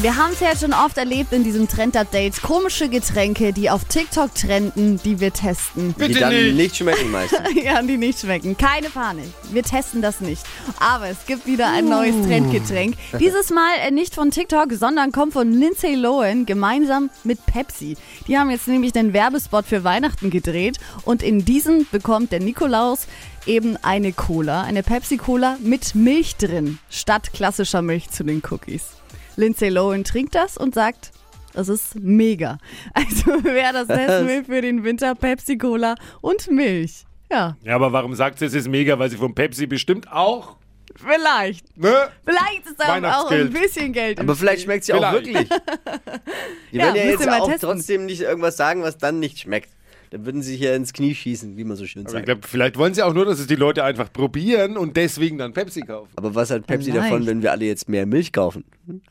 [0.00, 2.40] Wir haben es ja schon oft erlebt in diesem Trend-Update.
[2.42, 5.94] Komische Getränke, die auf TikTok trenden, die wir testen.
[5.98, 7.40] die dann nicht, schmecken meistens.
[7.62, 8.56] ja, die nicht schmecken.
[8.56, 9.26] Keine Panik.
[9.52, 10.42] Wir testen das nicht.
[10.80, 12.96] Aber es gibt wieder ein neues Trendgetränk.
[13.20, 17.96] Dieses Mal äh, nicht von TikTok, sondern kommt von Lindsay Lohan gemeinsam mit Pepsi.
[18.26, 23.06] Die haben jetzt nämlich den Werbespot für Weihnachten gedreht und in diesem bekommt der Nikolaus
[23.46, 28.82] eben eine Cola, eine Pepsi-Cola mit Milch drin, statt klassischer Milch zu den Cookies.
[29.36, 31.10] Lindsay Lohan trinkt das und sagt,
[31.54, 32.58] das ist mega.
[32.94, 37.04] Also wer das testen will für den Winter, Pepsi Cola und Milch.
[37.30, 38.98] Ja, Ja, aber warum sagt sie, es ist mega?
[38.98, 40.56] Weil sie von Pepsi bestimmt auch.
[40.96, 41.76] vielleicht.
[41.78, 42.08] Ne?
[42.24, 45.48] Vielleicht ist da auch ein bisschen Geld Aber vielleicht schmeckt sie auch wirklich.
[46.72, 47.68] Die Ja, werden ja jetzt auch testen.
[47.70, 49.70] trotzdem nicht irgendwas sagen, was dann nicht schmeckt.
[50.12, 52.26] Dann würden sie hier ins Knie schießen, wie man so schön Aber ich sagt.
[52.26, 55.54] glaube, vielleicht wollen sie auch nur, dass es die Leute einfach probieren und deswegen dann
[55.54, 56.10] Pepsi kaufen.
[56.16, 57.10] Aber was hat Pepsi Vielleicht.
[57.10, 58.62] davon, wenn wir alle jetzt mehr Milch kaufen?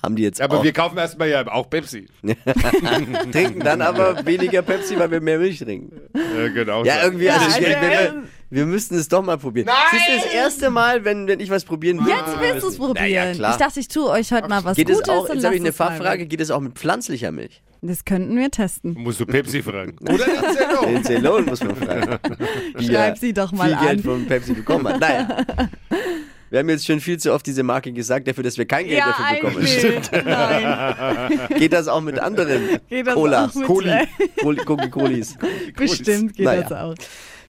[0.04, 2.06] Haben die jetzt Aber auch, wir kaufen erstmal ja auch Pepsi.
[3.32, 5.92] trinken dann aber weniger Pepsi, weil wir mehr Milch trinken.
[6.14, 6.86] Ja, genau.
[6.86, 7.06] Ja, so.
[7.08, 8.14] irgendwie, Ja, also ich, also, wir, wir, äh,
[8.52, 9.68] wir müssten es doch mal probieren.
[9.68, 12.10] Das ist das erste Mal, wenn, wenn ich was probieren will.
[12.14, 13.10] Jetzt willst du es probieren.
[13.10, 13.52] ja, klar.
[13.54, 15.02] ich dachte, ich tue euch heute mal was Geht Gutes.
[15.02, 16.74] es auch, und jetzt habe ich lasst eine es mal Fachfrage, geht es auch mit
[16.78, 17.64] pflanzlicher Milch?
[17.84, 18.94] Das könnten wir testen.
[18.98, 19.96] Musst du Pepsi fragen.
[20.02, 22.20] Oder Lindsay Den Ceylon muss man fragen.
[22.80, 23.86] Schreib sie doch mal viel an.
[23.88, 25.00] Geld von Pepsi bekommen hat.
[25.00, 25.46] Naja.
[26.52, 29.00] Wir haben jetzt schon viel zu oft diese Marke gesagt, dafür, dass wir kein Geld
[29.00, 29.66] Ja, dafür bekommen.
[29.66, 30.12] eigentlich.
[30.26, 33.52] Nein, Geht das auch mit anderen geht das Colas?
[33.52, 33.90] auch mit, Coli.
[34.42, 35.38] Coli- Coca-Colis.
[35.76, 36.62] Bestimmt geht Naja.
[36.64, 36.96] das auch.